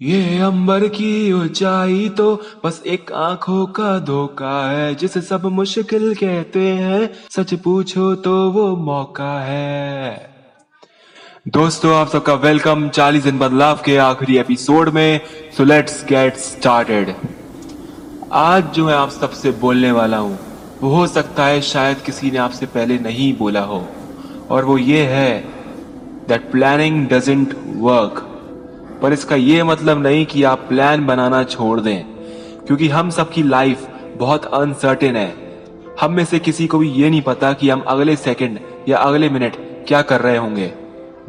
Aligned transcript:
ये 0.00 0.38
अंबर 0.38 0.86
की 0.88 1.32
ऊंचाई 1.32 2.08
तो 2.08 2.34
बस 2.64 2.80
एक 2.86 3.10
आँखों 3.12 3.64
का 3.68 3.98
धोखा 3.98 4.52
है, 4.70 4.94
जिसे 4.94 5.20
सब 5.20 5.44
मुश्किल 5.46 6.14
कहते 6.14 6.60
हैं। 6.60 7.10
सच 7.30 7.52
पूछो 7.54 8.14
तो 8.16 8.32
वो 8.50 8.64
मौका 8.76 9.32
है। 9.40 10.30
दोस्तों, 11.48 11.94
आप 11.94 12.08
सबका 12.08 12.34
वेलकम 12.36 12.88
चालीस 12.88 13.24
दिन 13.24 13.38
बदलाव 13.38 13.82
के 13.84 13.96
आखिरी 13.96 14.38
एपिसोड 14.38 14.88
में 14.88 15.20
सो 15.56 15.64
लेट्स 15.64 16.04
गेट 16.04 16.36
स्टार्टेड 16.38 17.14
आज 18.32 18.72
जो 18.74 18.86
मैं 18.86 18.94
आप 18.94 19.10
सबसे 19.10 19.50
बोलने 19.60 19.92
वाला 19.92 20.18
हूँ, 20.18 20.38
वो 20.80 20.94
हो 20.96 21.06
सकता 21.08 21.46
है 21.46 21.60
शायद 21.66 22.00
किसी 22.00 22.30
ने 22.30 22.38
आपसे 22.38 22.66
पहले 22.68 22.98
नहीं 23.00 23.32
बोला 23.38 23.64
हो, 23.64 23.86
और 24.50 24.64
वो 24.64 24.78
ये 24.78 25.04
है 25.06 25.38
दैट 26.28 26.50
प्लानिंग 26.52 27.06
डजेंट 27.08 27.54
वर्क 27.76 28.26
पर 29.02 29.12
इसका 29.12 29.36
ये 29.36 29.62
मतलब 29.62 30.02
नहीं 30.02 30.24
कि 30.26 30.42
आप 30.42 30.64
प्लान 30.68 31.06
बनाना 31.06 31.42
छोड़ 31.44 31.80
दें, 31.80 32.04
क्योंकि 32.66 32.88
हम 32.88 33.10
सबकी 33.10 33.42
लाइफ 33.42 33.86
बहुत 34.16 34.44
अनसर्टेन 34.44 35.16
है। 35.16 35.32
हम 36.00 36.12
में 36.12 36.24
से 36.24 36.38
किसी 36.38 36.66
को 36.66 36.78
भी 36.78 36.90
ये 36.90 37.10
नहीं 37.10 37.22
पता 37.22 37.52
कि 37.52 37.68
हम 37.70 37.80
अगले 37.80 38.16
सेकंड 38.16 38.58
या 38.88 38.98
अगले 38.98 39.28
मिनट 39.28 39.56
क्या 39.88 40.02
कर 40.02 40.20
रहे 40.20 40.36
होंगे। 40.36 40.72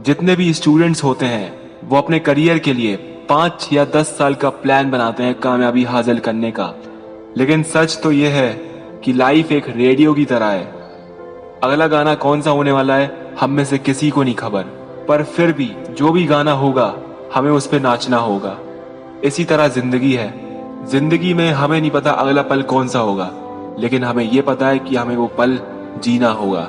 जितने 0.01 0.35
भी 0.35 0.53
स्टूडेंट्स 0.53 1.03
होते 1.03 1.25
हैं, 1.25 1.53
वो 1.83 1.97
अपने 1.97 2.19
करियर 2.19 2.59
के 2.59 2.73
लिए 2.73 2.95
पाँच 3.29 3.67
या 3.73 3.85
दस 3.85 4.07
साल 4.17 4.33
का 4.33 4.49
प्लान 4.49 4.91
बनाते 4.91 5.23
हैं 5.23 5.39
कामयाबी 5.39 5.83
हासिल 5.83 6.19
करने 6.19 6.51
का। 6.51 6.73
लेकिन 7.37 7.63
सच 7.63 7.99
तो 8.03 8.11
ये 8.11 8.27
है 8.27 8.51
कि 9.03 9.13
लाइफ 9.13 9.51
एक 9.51 9.69
रेडियो 9.69 10.13
की 10.13 10.25
तरह 10.25 10.45
है। 10.45 10.63
अगला 11.63 11.87
गाना 11.87 12.15
कौन 12.15 12.41
सा 12.41 12.49
होने 12.49 12.71
वाला 12.71 12.95
है, 12.95 13.35
हम 13.39 13.51
में 13.51 13.63
से 13.65 13.77
किसी 13.77 14.09
को 14.09 14.23
नहीं 14.23 14.35
खबर। 14.35 14.63
पर 15.07 15.23
फिर 15.23 15.51
भी, 15.53 15.71
जो 15.89 16.11
भी 16.11 16.25
गाना 16.25 16.51
होगा 16.51 16.87
हमें 17.35 17.51
उस 17.51 17.67
पर 17.67 17.79
नाचना 17.79 18.17
होगा। 18.17 18.57
इसी 19.23 19.43
तरह 19.45 19.67
ज़िंदगी 19.69 20.13
है। 20.13 20.33
ज़िंदगी 20.87 21.33
में 21.33 21.49
हमें 21.51 21.79
नहीं 21.79 21.91
पता 21.91 22.11
अगला 22.11 22.41
पल 22.41 22.61
कौन 22.63 22.87
सा 22.87 22.99
होगा, 22.99 23.29
लेकिन 23.79 24.03
हमें 24.03 24.23
यह 24.23 24.41
पता 24.41 24.67
है 24.67 24.79
कि 24.79 24.95
हमें 24.95 25.15
वो 25.15 25.27
पल 25.37 25.59
जीना 26.03 26.29
होगा। 26.31 26.67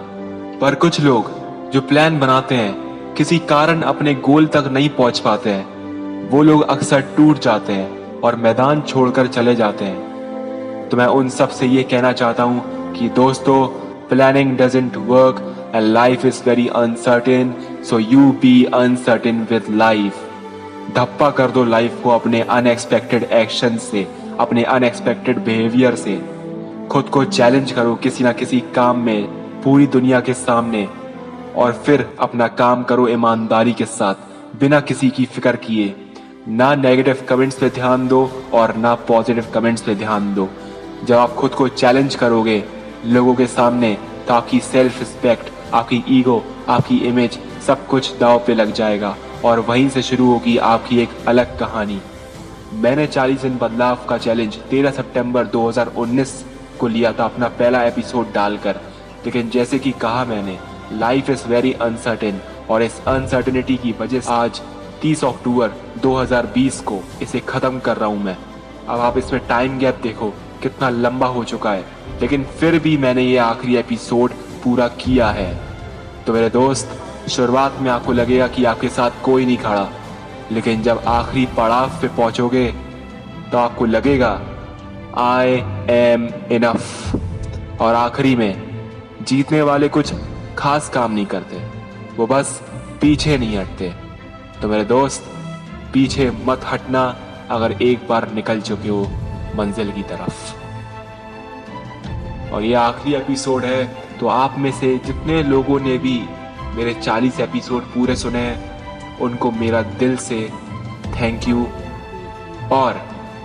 पर 0.61 0.75
कुछ 0.75 1.01
लोग 1.01 1.31
जो 1.73 1.81
प्लान 1.81 2.19
बनाते 2.21 2.55
हैं, 2.55 3.15
किसी 3.15 3.39
कारण 3.49 3.81
अपने 3.83 4.15
गोल 4.21 4.47
तक 4.47 4.69
नहीं 4.73 4.89
पहुँच 4.91 5.19
पाते 5.19 5.51
हैं। 5.51 6.29
वो 6.31 6.43
लोग 6.43 6.63
अक्सर 6.69 7.01
टूट 7.17 7.39
जाते 7.41 7.73
हैं 7.73 8.21
और 8.21 8.37
मैदान 8.37 8.81
छोड़कर 8.83 9.27
चले 9.29 9.55
जाते 9.55 9.85
हैं। 9.85 10.89
तो 10.89 10.97
मैं 10.97 11.07
उन 11.09 11.29
सबसे 11.31 11.67
ये 11.67 11.83
कहना 11.85 12.13
चाहता 12.13 12.43
हूँ 12.43 12.93
कि 12.93 13.09
दोस्तों 13.17 13.67
planning 14.09 14.57
doesn't 14.59 14.97
work 14.99 15.73
and 15.75 15.87
life 15.87 16.25
is 16.27 16.43
very 16.47 16.67
uncertain 16.77 17.55
so 17.85 17.99
you 17.99 18.31
be 18.43 18.63
uncertain 18.75 19.47
with 19.51 19.71
life 19.71 20.29
धप्पा 20.91 21.31
कर 21.31 21.51
दो 21.51 21.65
लाइफ 21.65 22.01
को 22.05 22.11
अपने 22.11 22.41
अनएक्सपेक्टेड 22.41 23.23
एक्शन 23.25 23.77
से, 23.77 24.07
अपने 24.41 24.63
अनएक्सपेक्टेड 24.65 25.39
बिहेवियर 25.39 25.95
से। 25.95 26.17
खुद 26.91 27.09
को 27.09 27.25
चैलेंज 27.25 27.73
करो 27.73 27.95
किसी 27.95 28.25
ना 28.25 28.33
किसी 28.33 28.61
काम 28.75 28.99
में, 28.99 29.25
पूरी 29.63 29.87
दुनिया 29.87 30.21
के 30.21 30.35
सामने। 30.35 30.89
और 31.57 31.73
फिर 31.87 32.07
अपना 32.21 32.47
काम 32.49 32.83
करो 32.83 33.09
ईमानदारी 33.09 33.73
के 33.73 33.85
साथ, 33.85 34.15
बिना 34.61 34.81
किसी 34.81 35.11
की 35.11 35.25
फ़िक्र 35.25 35.57
किए। 35.57 35.95
ना 36.49 36.75
नेगेटिव 36.75 37.27
कमेंट्स 37.29 37.59
पे 37.59 37.69
ध्यान 37.71 38.07
दो 38.09 38.31
और 38.55 38.75
ना 38.77 38.95
पॉजिटिव 39.09 39.47
कमेंट्स 39.55 39.83
पे 39.83 39.95
ध्यान 39.95 40.35
दो। 40.35 40.49
जब 41.05 41.17
आप 41.17 41.35
खुद 41.35 41.55
को 41.55 41.69
चैलेंज 41.69 42.15
करोगे 42.15 42.63
लोगों 43.07 43.35
के 43.35 43.47
सामने 43.47 43.97
तो 44.29 44.35
आपकी 44.35 44.61
सेल्फ 44.61 44.99
रिस्पेक्ट 44.99 45.51
आपकी 45.75 46.03
ईगो 46.09 46.43
आपकी 46.69 46.97
इमेज 46.99 47.39
सब 47.67 47.87
कुछ 47.87 48.19
दाव 48.19 48.39
पे 48.47 48.55
लग 48.55 48.73
जाएगा। 48.73 49.17
और 49.45 49.61
वहीं 49.61 49.89
से 49.89 50.03
शुरू 50.03 50.33
होगी 50.33 50.57
आपकी 50.57 50.99
एक 50.99 51.09
अलग 51.29 51.59
कहानी। 51.59 52.01
मैंने 52.73 53.07
40 53.07 53.43
दिन 53.43 53.59
बदलाव 53.59 53.99
का 54.09 54.19
चैलेंज 54.19 54.57
13 54.57 54.91
सितंबर 54.91 55.45
2019 55.45 56.45
को 56.81 56.89
लिया 56.89 57.13
था 57.13 57.25
अपना 57.25 57.49
पहला 57.49 57.83
एपिसोड 57.83 58.33
डालकर। 58.33 58.77
लेकिन 59.27 59.51
जैसे 59.51 59.79
कि 59.79 59.91
कहा 59.91 60.25
मैंने 60.25 60.59
लाइफ 60.93 61.31
इज़ 61.31 61.49
वेरी 61.49 61.73
अनसर्टेन 61.73 62.41
और 62.71 62.83
इस 62.83 63.05
अनसर्टेनिटी 63.07 63.77
की 63.77 63.95
वजह 64.01 64.21
से 64.21 64.33
आज 64.33 64.63
30 65.03 65.25
अक्टूबर 65.25 65.71
2020 66.03 66.81
को 66.81 67.01
इसे 67.23 67.41
खत्म 67.41 67.79
कर 67.79 67.97
रहा 67.97 68.09
हूँ 68.09 68.25
मैं। 68.25 68.37
अब 68.89 69.01
आप 69.01 69.19
इसमें 69.19 69.47
टाइम 69.49 69.79
गैप 69.79 70.01
देखो, 70.03 70.31
कितना 70.63 70.89
लंबा 70.89 71.27
हो 71.27 71.45
चुका 71.45 71.73
है। 71.73 71.85
लेकिन 72.21 72.45
फिर 72.45 72.79
भी 72.79 72.97
मैंने 72.97 73.23
ये 73.23 73.37
आखिरी 73.37 73.77
एपिसोड 73.77 74.33
पूरा 74.65 74.89
किया 74.89 75.31
है। 75.31 75.61
तो 76.27 76.33
मेरे 76.33 76.51
दोस्त 76.51 77.02
शुरुआत 77.29 77.77
में 77.81 77.91
आपको 77.91 78.13
लगेगा 78.13 78.47
कि 78.49 78.65
आपके 78.65 78.89
साथ 78.89 79.11
कोई 79.25 79.45
नहीं 79.47 79.57
खड़ा। 79.57 79.89
लेकिन 80.53 80.83
जब 80.83 81.03
आखिरी 81.09 81.47
पड़ाव 81.57 81.91
पे 82.01 82.09
पहुंचोगे 82.09 82.67
तो 83.53 83.59
आपको 83.59 83.85
लगेगा 83.87 84.41
आई 85.19 85.49
एम 85.91 86.29
इनफ 86.53 87.81
और 87.81 87.95
आखिरी 87.95 88.35
में, 88.37 88.55
जीतने 89.23 89.63
वाले 89.63 89.89
कुछ 89.89 90.13
खास 90.59 90.89
काम 90.89 91.13
नहीं 91.13 91.27
करते। 91.27 91.57
वो 92.17 92.27
बस 92.27 92.61
पीछे 93.01 93.37
नहीं 93.39 93.57
हटते। 93.59 93.93
तो 94.63 94.69
मेरे 94.69 94.85
दोस्त, 94.85 95.23
पीछे 95.95 96.31
मत 96.45 96.61
हटना 96.65 97.05
अगर 97.51 97.73
एक 97.83 98.07
बार 98.09 98.31
निकल 98.33 98.61
चुके 98.61 98.89
हो 98.89 99.03
मंजिल 99.57 99.93
की 99.93 100.03
तरफ़। 100.03 100.53
और 102.53 102.63
ये 102.63 102.75
आखिरी 102.75 103.15
एपिसोड 103.15 103.65
है 103.65 103.85
तो 104.21 104.29
आप 104.29 104.59
में 104.59 104.71
से 104.73 104.97
जितने 105.07 105.43
लोगों 105.43 105.81
ने 105.81 105.97
भी 105.99 106.17
मेरे 106.75 106.95
40 106.95 107.41
एपिसोड 107.41 107.83
पूरे 107.85 108.17
सुने 108.17 108.39
हैं। 108.39 109.19
उनको 109.19 109.51
मेरा 109.51 109.83
दिल 109.83 110.17
से 110.17 110.51
थैंक 111.07 111.49
यू 111.49 111.67
और 112.73 113.01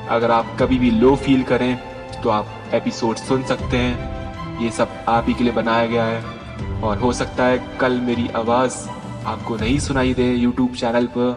अगर 0.09 0.31
आप 0.31 0.55
कभी 0.59 0.77
भी 0.79 0.91
लो 0.91 1.15
फील 1.15 1.43
करें 1.43 1.77
तो 2.23 2.29
आप 2.29 2.47
एपिसोड 2.73 3.15
सुन 3.15 3.43
सकते 3.43 3.77
हैं। 3.77 4.61
ये 4.61 4.71
सब 4.71 4.89
आप 5.07 5.25
ही 5.27 5.33
के 5.33 5.43
लिए 5.43 5.53
बनाया 5.53 5.85
गया 5.85 6.03
है। 6.03 6.81
और 6.81 6.97
हो 6.97 7.13
सकता 7.13 7.45
है 7.45 7.77
कल 7.79 7.99
मेरी 8.01 8.27
आवाज़ 8.27 8.77
आपको 9.25 9.55
नहीं 9.55 9.79
सुनाई 9.79 10.13
दे 10.13 10.31
यूट्यूब 10.33 10.73
चैनल 10.73 11.05
पर 11.05 11.31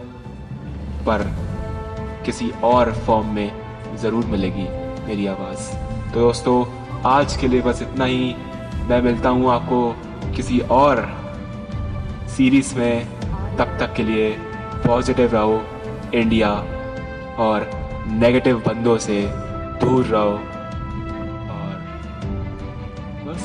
पर 1.07 1.23
किसी 2.27 2.51
और 2.65 2.93
फॉर्म 3.07 3.27
में 3.27 3.97
ज़रूर 3.97 4.27
मिलेगी 4.27 4.69
मेरी 5.07 5.27
आवाज़। 5.27 5.71
तो 6.15 6.21
दोस्तों, 6.21 6.65
आज 7.11 7.37
के 7.37 7.49
लिए 7.49 7.61
बस 7.61 7.83
इतना 7.83 8.05
ही। 8.05 8.35
मैं 8.89 9.03
मिलता 9.03 9.29
हूँ 9.29 9.51
आपको 9.51 9.97
किसी 10.37 10.59
और 10.61 11.20
सीरीज़ 12.37 12.75
में 12.79 13.07
तब 13.57 13.77
तक 13.81 13.95
के 13.95 14.03
लिए 14.03 14.31
पॉजिटिव 14.87 15.33
रहो 15.33 15.63
इंडिया 16.15 16.51
और 17.39 17.71
नेगेटिव 18.11 18.59
बंदों 18.59 18.97
से 18.99 19.21
दूर 19.81 20.05
रहो। 20.05 20.33
और 21.51 21.77
बस। 23.27 23.43